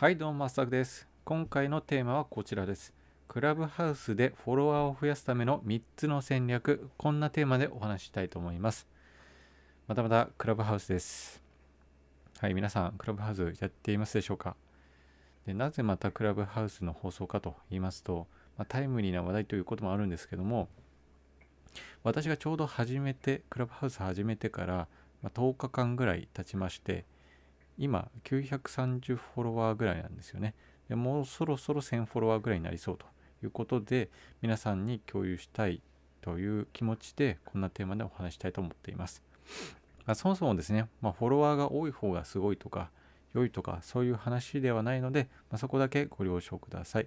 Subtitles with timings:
[0.00, 1.08] はいどうもマスタクです。
[1.24, 2.94] 今回のテーマはこちらです。
[3.26, 6.88] クラブハウスでフォロワーを増やすための3つの戦略。
[6.96, 8.86] こんなテーマでお話ししたいと思います。
[9.88, 11.42] またまたクラブハウスです。
[12.38, 14.54] はい皆さんクラブハウスやっていますでしょうか？
[15.46, 20.68] でなぜまたクラブハウスの放送かと言いますと、まあ、タイムリーな話題ということもあるんですけども
[22.04, 24.86] 私がちょうど始めてクラブハウス始めてから、
[25.22, 27.04] まあ、10日間ぐらい経ちまして
[27.78, 30.54] 今930フォロワーぐらいなんですよね。
[30.88, 33.06] でもうそろそろ1000フォロワーぐらいになりそうと
[33.42, 34.10] いうことで
[34.42, 35.80] 皆さんに共有したい
[36.20, 39.22] という気持ちでこんなテーマでお話したいと思っています。
[40.06, 42.90] まあ、そもそもですね、まあ、フォロワーが多い方がすごいとか
[43.34, 47.06] 良いとかそういう話ではないので、まあ、そこだけご了承ください。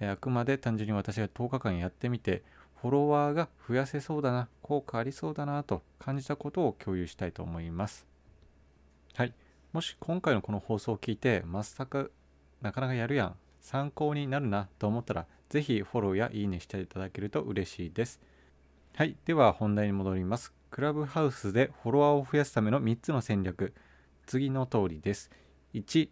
[0.00, 2.42] あくまで単純に私が10日間やってみて
[2.80, 8.06] フォロワーが増やせそうだな効果ありそうだなと感じたことを共有したいと思います。
[9.14, 9.32] はい。
[9.72, 12.12] もし今回のこの放送を聞いて、全く
[12.60, 18.20] なかなかやるやん、参考になるなと思ったら、ぜひフォローやいいねしていただけると嬉しいです。
[18.94, 19.16] はい。
[19.24, 20.52] では本題に戻ります。
[20.70, 23.72] クラブハウスでフォロワーを増やすための3つの戦略。
[24.26, 25.30] 次の通りです。
[25.72, 26.10] 1、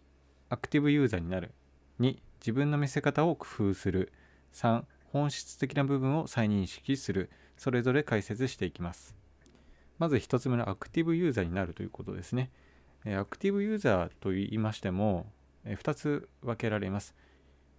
[0.49, 1.51] アクティブユーザーになる。
[1.99, 4.11] 2、自分の見せ方を工夫する。
[4.53, 7.29] 3、本質的な部分を再認識する。
[7.57, 9.15] それぞれ解説していきます。
[9.99, 12.49] まず1つ目のアクティブユーザーになるということですね。
[13.05, 15.25] アクティブユーザーと言いましても、
[15.65, 17.15] 2つ分けられます。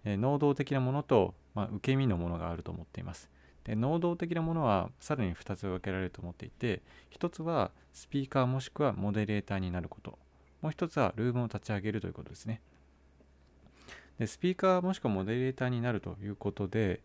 [0.05, 3.29] 能動的なものと、まあ、受け身のものがあると思っています。
[3.63, 6.81] で能動的なものはさらに2つ分けられると思っていて、
[7.17, 10.19] 1つはスピーカーもしくはモデレーターになること。
[10.61, 12.61] もう1つはルームを立ち上げるということですね。
[14.19, 17.01] でスピーカーもしくはモデレーターになるということで、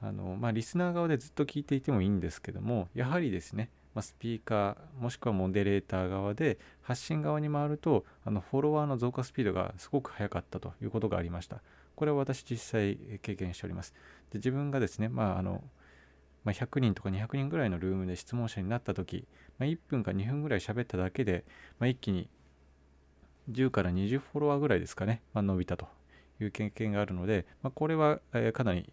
[0.00, 11.62] あのまあ、リスナー側でずっと聞いていてもいいんですけども、やはりですね、まあ、スピーカーもしくはモデレーター側で発信側に回るとあのフォロワーの増加スピードがすごく速かったということがありました。
[11.96, 13.94] これは私実際経験しております。
[14.30, 15.64] で自分がですね、まああの
[16.44, 19.26] まあ、100人とか200人ぐらいのルームで質問者になった時、
[19.58, 21.44] まあ、1分か2分ぐらい喋っただけで、
[21.80, 22.30] まあ、一気に
[23.50, 25.88] 10から20フォロワーぐらいですかね、まあ、伸びたと
[26.40, 28.92] いう経験があるので、まあ、これは、え、かなり、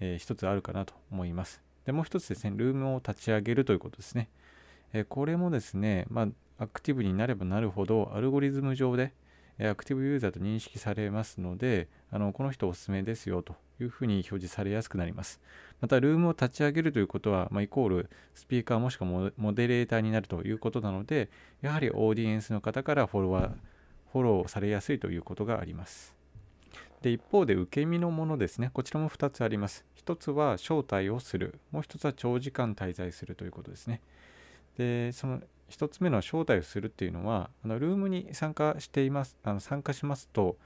[0.00, 1.67] えー、一つあるかなと思います。
[1.88, 4.28] で、もう一つですね、ルームを立ち上げるということですね。
[4.92, 6.28] えこれもですね、ま
[6.58, 9.14] あ、アクティブになればなるほど、アルゴリズム上で、
[9.58, 15.40] アクティブユーザーと認識されますので、あのこの人おすすめですよというふうに表示されやすくなります。
[15.80, 21.30] また、ルームを立ち上げるということは、まあ、イコールスピーカーもしくはモデレーターになるということなので、
[21.62, 23.52] やはりオーディエンスの方からフォロワー、
[24.12, 26.17] フォローされやすいということがあります。
[27.02, 28.70] で一方で受け身のものですね。
[28.72, 29.84] こちらも2つあります。
[30.04, 31.60] 1つは招待をする。
[31.70, 34.00] もう1つは長時間滞在するということですね。
[34.76, 39.36] でその1つ目の招待をするっていうのはあのルームに参加しています。
[39.44, 40.56] あの参加しますと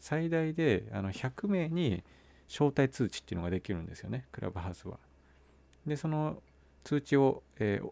[0.00, 2.02] 最大であの100名に
[2.48, 4.26] 招待通知っていうのができるんですよね。
[4.32, 4.98] クラブハウスは。
[5.86, 6.42] でその
[6.84, 7.90] 通知を、えー、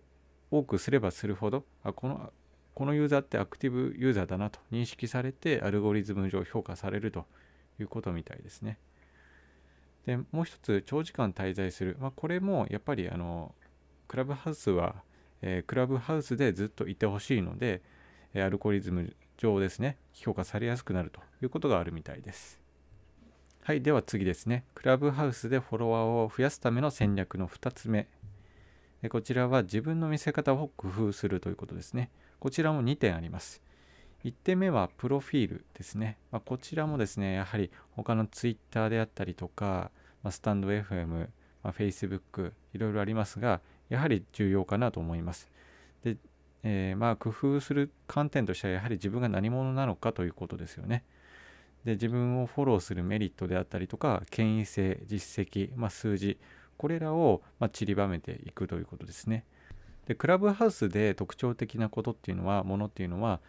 [0.51, 2.33] 多くすればするほどあこの
[2.75, 7.27] このユーザーってアクティブユーザーだなと認識されてアルゴリズム上評価されると。
[7.83, 8.79] いうことみたいですね。
[10.07, 13.55] でもう一つ長時間滞在する、まあ、これもやっぱりあの
[14.09, 14.97] クラブハウスは、
[15.43, 17.83] えー、クラブハウスでずっといてほしいので、
[18.35, 22.61] アルゴリズム上ですね評価されやすくなるということがあるみたいです。
[23.63, 24.65] はい、では次ですね。
[24.75, 28.09] クラブハウスでフォロワーを増やすための戦略の2つ目。
[29.11, 32.11] こちらは自分の見せ方を工夫するということですね。
[32.39, 33.63] こちらも2点あります。
[34.25, 36.19] 1点目はプロフィールですね。
[36.31, 39.91] まあ、こちらもですね、やはり他の Twitter であったりとか、
[40.23, 41.29] まあ、スタンド FM、ま
[41.71, 45.51] あ、Facebook、いろいろありますが、やはり重要かなと思います。
[46.03, 46.17] で、
[46.63, 51.05] えー、まあ工夫する観点としてはやはり自分が何者なのかということですよね。
[51.85, 56.39] で自分をフォローするメリットであったりとか権威性実績、まあ、数字
[56.77, 59.45] これらをま散りばめていくということですね。
[60.07, 63.41] でクラブハウスで特徴的なことっていうのはものっていうのは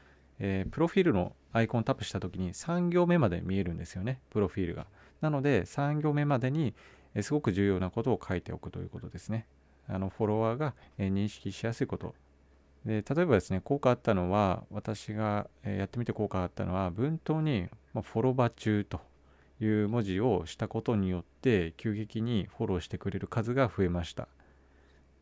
[0.44, 4.88] えー、プロフィールのアイコンをタップした時に3行目まで見えるんですよね、プロフィールが。
[5.22, 6.74] なので、3行目までに、
[7.22, 9.46] すごく重要なことを書いておくということですね。
[9.88, 12.16] あのフォロワーが、認識しやすいこと。
[12.86, 19.00] で例えばですね、効果あったのは、私が、やってみて効果あったのは、文頭に、フォロバ中と
[19.60, 24.28] いう文字をしたことによって、急激にフォローしてくれる数が増えました。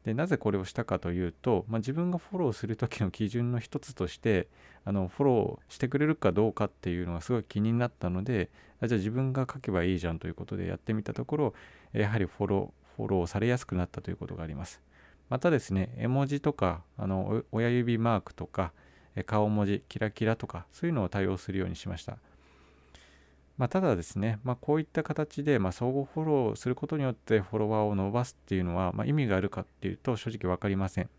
[0.06, 4.48] でなぜこれをしたかというと、まあ、自分がフォローする時の基準の一つとして
[4.86, 8.50] あのフォローしてくれるかどうかっていうのがすごい気になったので
[8.82, 11.54] じゃあ自分が書けばいいじゃんということでやってみたところ
[11.92, 14.82] やはりフォローフォローされやすくなったということがあります。
[15.30, 18.74] またですね絵文字とかあの親指マークとか
[19.26, 22.18] 顔文字キラキラとかそういうのを対応するようにしました。
[23.60, 31.10] まあ、ただですね、まあ、こういった形で、ま相互フォローすることによってフォロワーを伸ばすっていうのは、ま意味があるかっていうと正直分かりません。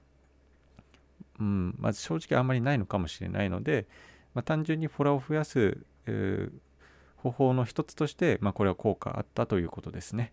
[1.38, 3.87] うんまあ、正直あんまりないのかもしれないので、
[4.32, 6.52] ま単純にフォロワーを増やす、えー、
[7.19, 10.32] 方法の一つとして、まこれは効果あったということですね。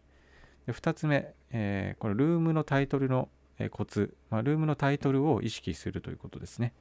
[0.66, 3.28] で2つ目、えー、これルームのタイトルの
[3.72, 6.72] コツ、まあ、ルームのタイトルを意識するということですね。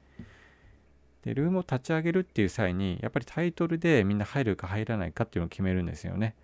[1.27, 6.35] でルームを立ち上げるっていう際にやっぱりタイトルでみんな入るか入らないかっていうのを決めるんですよね。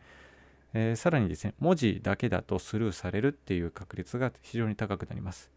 [0.74, 5.50] えー、さらにですね文字だけだとスルーされるっていう確率が非常に高くなります。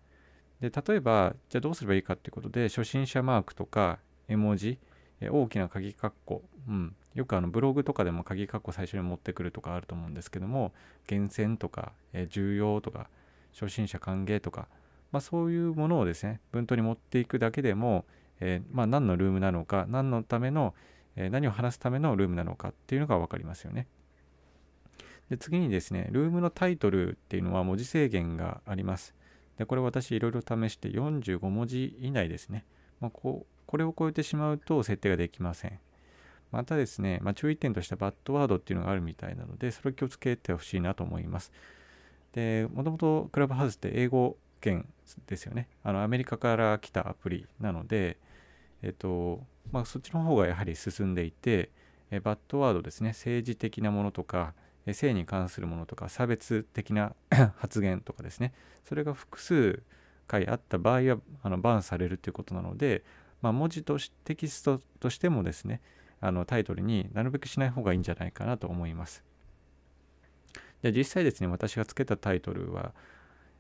[0.61, 4.79] で例えばじゃあどうすればいいかっていうことで初心者マークとか絵文字、
[5.21, 10.73] え大きな鍵括弧、うん、よくあのブログとかでも鍵括弧最初に持ってくるとかあると思うんですけども
[11.09, 13.09] 厳選とか、え重要とか
[13.53, 14.69] 初心者歓迎とか、
[15.11, 18.05] まあ、そういうものをですね文頭に持っていくだけでも、
[18.41, 20.75] えー、まあ、何のルームなのか何のための、
[21.17, 23.87] えー、何を話すためのルームなのかっていうのが分かりますよね。
[25.31, 29.15] で次にですねルームのタイトルっていうのは文字制限があります。
[29.59, 32.65] でこれ私いろいろ試して45文字以内ですね。
[33.01, 35.79] まあ、こうこれを超えてしまうと設定ができません。
[36.53, 41.53] またですね、まあ、注意点としてはバッドワードっていうのがあるみたいなので、それを気をつけてほしいなと思います。
[42.33, 44.87] で、もともとクラブハウスって英語圏
[45.27, 45.69] ですよね。
[45.83, 48.19] あのアメリカから来たアプリなので、
[48.83, 51.71] えっと、まあ、そっちの方がやはり進んでいて、
[52.11, 54.55] えバッドワードですね、政治的なものとか、
[54.93, 57.15] 性に関するものとか、差別的な
[57.57, 58.53] 発言とかですね、
[58.85, 59.83] それが複数
[60.27, 63.05] 回あった場合はあのバンされるということなので、
[63.43, 65.81] まあ、文字としテキストとしてもですね、
[66.21, 69.25] あのタイトルになるべくしない方がいいんじゃないかなと思います。
[70.83, 72.93] じゃあ実際ですね、私がつけたタイトルは、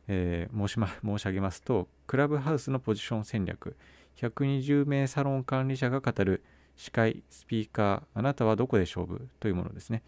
[0.08, 3.76] えー、申しま、申し上げますと、クラブハウスのポジション戦略、
[4.16, 6.42] 120名サロン管理者が語る
[6.76, 9.28] 司会、スピーカー、あなたはどこで勝負？
[9.40, 10.02] というものですね。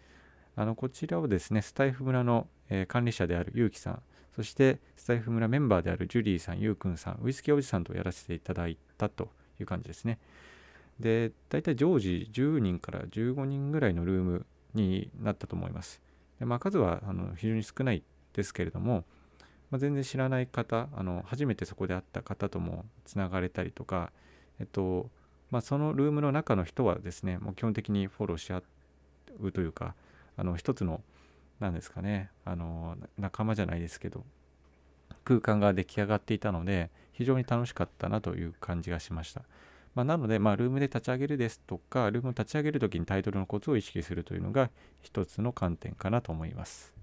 [0.55, 4.01] あのこちらをですね、スタイフ村の、えー、管理者であるゆうきさん、
[4.35, 9.29] そしてスタイフ村メンバーであるジュリーさん、ゆうくんさん、ウイスキーおじさんとやらせていただいたと
[9.59, 10.19] いう感じですね。
[10.99, 16.01] で、大体常時10人から15人ぐらいのルームになったと思います。
[16.39, 18.03] でまあ、数はあの非常に少ない
[18.33, 19.05] ですけれども、
[19.71, 24.11] まあ、全然知らない方あの、初めてそこで会った方ともつながれたりとか、
[24.59, 25.09] えっと
[25.51, 28.61] まあ、そのルームの中の人はですね、もう基本的にフォローし合
[29.41, 29.95] うというか、
[30.37, 31.01] あの一つの、
[31.59, 34.23] 何ですかね、あの仲間じゃないですけど、
[35.25, 39.41] 空間が出来上がっていたので、非常に楽しかったなという感じがしました。
[39.95, 44.69] まあ、なので、まあ、ルームで立ち上げるですとか、ルームを立ち上げるときにタイトルのコツを意識するというのが
[45.01, 46.93] 一つの観点かなと思います。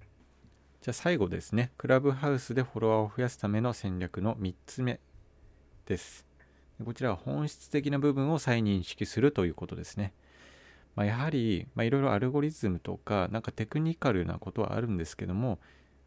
[0.87, 5.01] じゃあ最後ですね、クラブハウスでフォロワーを増やすための戦略の3つ目
[5.85, 6.25] です。
[6.81, 10.13] こちらは本質的な部分を再認識するということですね。
[10.95, 15.59] まあ、やはり、まいろいろアルゴリズムとか、なんかテクニカルなことはあるんですけども、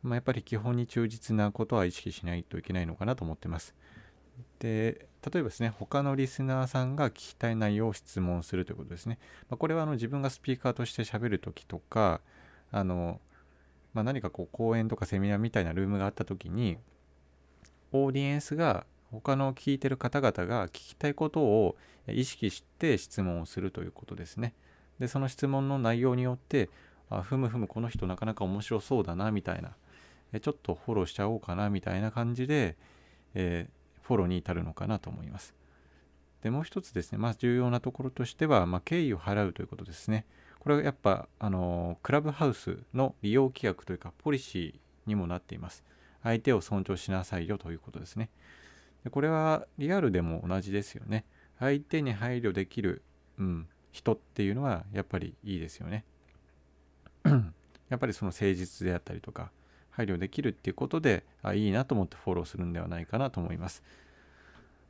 [0.02, 3.74] まあ、やっぱり基本に忠実なことは意識しないといけないのかなと思ってます。
[4.60, 9.18] で例えばですね他のリスナーさんが聞きたい内容を質問するということですね、
[9.50, 12.22] まあ、これはあの自分がスピーカーとして喋る時とか
[12.72, 13.20] あの、
[13.94, 16.78] まあ、何かこう講演とかセミナーみたいなルームがあった時に
[17.92, 24.54] オーディエンスが他の聞いてる方々が聞きたいことを意識して質問をするということですね。
[24.98, 26.68] でその質問の内容によって
[27.08, 29.74] あふむふむこの人なかなか面白そうだなみたいな
[30.40, 32.76] ちょっとフォローしちゃおうかなみたいな感じで、
[33.34, 33.80] えー
[34.10, 35.54] フォローに至るのかなと思います。
[36.42, 40.26] でもう一つですね、まあ、重要なところとしては、まあ、敬意を払うということですね。
[40.60, 45.82] これはやっぱ、あのクラブハウスの利用規約というか、ポリシーにもなっています。
[46.22, 48.28] 相手を尊重しなさいよということですね。
[49.04, 51.24] でこれはリアルでも同じですよね。
[51.58, 53.02] 相手に配慮できる、
[53.38, 56.04] うん、人っていうのはやっぱりいいですよね。
[57.88, 59.50] やっぱりその誠実であったりとか、
[59.90, 63.82] 配慮できるっていうことであいいなと思ってフォローするんではないかなと思います。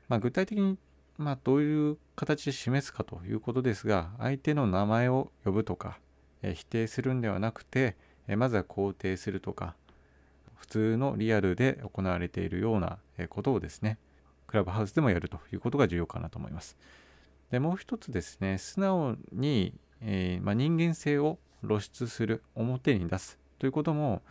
[0.08, 0.76] まあ、具体的に、
[1.20, 5.98] まあ、どういう形で示すかということですが相手の名前を呼ぶとか、
[6.42, 7.94] え否定するんではなくて、
[8.26, 9.74] えまずは肯定するとか
[10.56, 12.98] 普通のリアルで行われているような
[13.28, 13.98] ことをですね
[14.46, 16.78] クラブハウスでもやるということが重要かなと思います。
[17.50, 24.22] でもう一つですね素直に、えー、まあ、人間性を露出する表に出すということも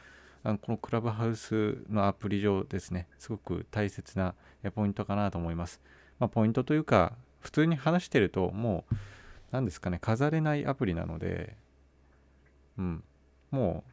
[0.43, 4.34] あのこのクラブハウスのアプリ上ですね、すごく大切な
[4.74, 5.81] ポイントかなと思います。
[6.20, 8.96] まあ、ポイントというか、普通に話してると、もう、
[9.52, 11.56] 何ですかね、飾れないアプリなので、
[12.78, 13.04] うん、
[13.52, 13.92] もう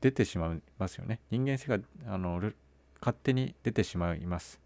[0.00, 1.20] 出てしまいますよね。
[1.30, 2.40] 人間性があの
[3.00, 4.60] 勝手に出てしまいます。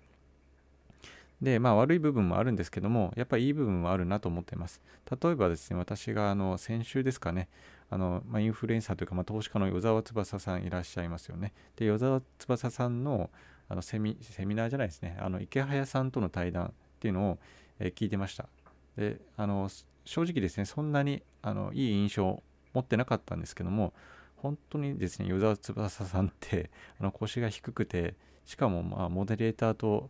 [1.42, 4.80] で、まあ悪い部分もあるんですけども、やっぱりいい部分もあるなと思っています。
[5.22, 7.48] 例えばですね、私があの先週ですかね、
[7.90, 11.52] あの、まあ、インフルエンサーというか、まあ、投資家の与沢翼さんいらっしゃいますよね。
[11.76, 13.30] で、与沢翼さんの
[13.66, 16.72] あのセミセミナーじゃないですね、あの池早さんとの対談
[17.04, 17.38] っていうのを、
[17.78, 18.48] え、聞いてました。
[18.96, 19.68] で、あの
[20.06, 22.42] 正直ですね、そんなにあのいい印象を
[22.72, 23.92] 持ってなかったんですけども、
[24.36, 28.14] 本当にですね、与沢翼さんってあの腰が低くて、
[28.46, 30.08] しかもまあモデレーターと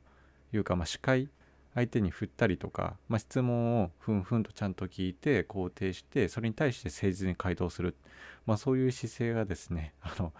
[0.52, 1.28] いうか、まあ、司会
[1.74, 7.96] 相手に振ったりとか、まあ、質問をふんふんとちゃんと聞いて肯定してそれに対して誠実に回答する、
[8.46, 10.32] まあ、そういう姿勢がですねあの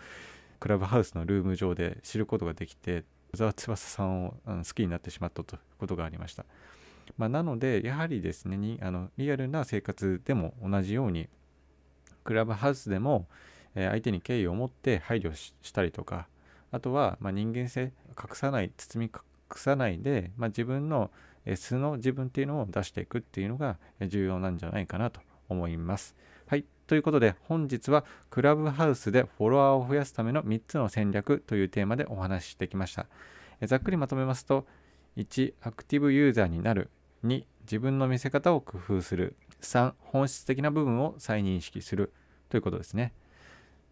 [0.60, 3.02] クラブハウスのルーム上で知ることができて
[3.36, 6.44] 沢翼さんを好きになってしまったということがありました、
[7.16, 11.28] まあ、なのでやはりですねにあのリアルな生活でも同じように
[12.24, 13.26] クラブハウスでも
[13.74, 16.28] え相手に敬意を持って配慮したりとか
[16.70, 19.22] あとはま人間性隠さない包み隠
[19.56, 21.10] さないで、まあ、自分の
[21.56, 26.16] 素の自分っていうのを出していくっていうのが重要なんじゃないかなと思います。
[26.86, 33.06] ということで本日はクラブハウスでフォロワーを増やすための3つの戦略というテーマでお話ししてきました。
[33.66, 34.66] ざっくりまとめますと
[35.16, 36.90] 1、アクティブユーザーになる
[37.24, 42.12] 2、自分の見せ方を工夫する3、本質的な部分を再認識する
[42.50, 43.14] ということですね。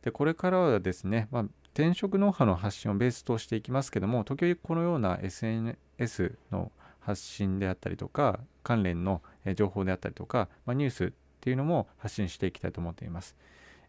[0.03, 1.43] でこれからはですね、まあ、
[1.75, 9.23] 転職ノウハウの発信をベースとしていきますけども時折このような SNS の発信であったりとか関連の
[9.57, 13.35] 情報であったりとか、まあ、ニュースっていうのも発信していきたいと思っています。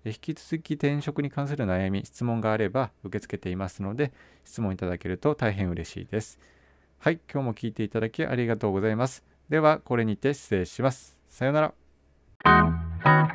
[0.05, 4.11] 引き続き転職に関する悩み質問があれば受け付けていますので
[4.43, 6.39] 質問いただけると大変嬉しいです。
[6.97, 9.23] はい今日も聞いていただきありがとうございます。
[9.49, 11.15] ではこれにて失礼します。
[11.29, 11.73] さような
[12.43, 13.32] ら。